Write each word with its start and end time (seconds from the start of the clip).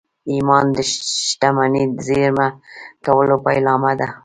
ایمان 0.31 0.65
د 0.75 0.77
شتمنۍ 1.27 1.83
د 1.91 1.97
زېرمه 2.07 2.47
کولو 3.05 3.35
پیلامه 3.45 3.91
ده 3.99 4.07